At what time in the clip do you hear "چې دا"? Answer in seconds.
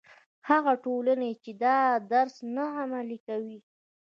1.43-1.77